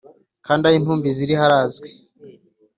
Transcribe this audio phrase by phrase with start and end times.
[0.45, 1.89] Kandi aho intumbi ziri harazwi